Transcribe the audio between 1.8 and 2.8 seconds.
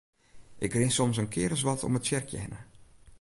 om it tsjerkje hinne.